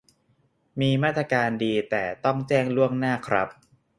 [0.79, 3.49] มีมาตรการดี แต่ต้องแจ้งล่วงหน้าครับ